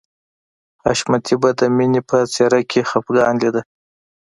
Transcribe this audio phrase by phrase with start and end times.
[0.83, 3.61] حشمتي به د مینې په څېره کې خفګان لیده